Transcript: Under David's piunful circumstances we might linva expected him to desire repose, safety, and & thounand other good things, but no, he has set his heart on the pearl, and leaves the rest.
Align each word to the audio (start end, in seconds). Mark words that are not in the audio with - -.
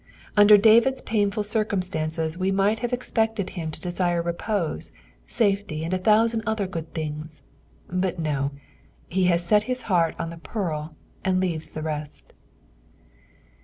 Under 0.35 0.57
David's 0.57 1.03
piunful 1.03 1.43
circumstances 1.45 2.35
we 2.35 2.51
might 2.51 2.79
linva 2.79 2.91
expected 2.91 3.51
him 3.51 3.69
to 3.69 3.79
desire 3.79 4.19
repose, 4.19 4.91
safety, 5.27 5.83
and 5.85 5.93
& 6.03 6.03
thounand 6.03 6.41
other 6.43 6.65
good 6.65 6.91
things, 6.95 7.43
but 7.87 8.17
no, 8.17 8.49
he 9.09 9.25
has 9.25 9.45
set 9.45 9.65
his 9.65 9.83
heart 9.83 10.15
on 10.17 10.31
the 10.31 10.37
pearl, 10.39 10.95
and 11.23 11.39
leaves 11.39 11.69
the 11.69 11.83
rest. 11.83 12.33